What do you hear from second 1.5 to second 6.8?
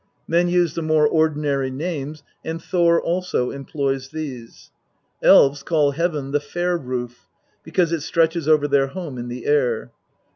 names, and Thor also employs these. Elves call Heaven the Fair